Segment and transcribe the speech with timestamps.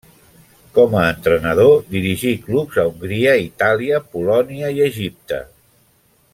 [0.77, 5.43] Com a entrenador, dirigí clubs a Hongria, Itàlia, Polònia i Egipte.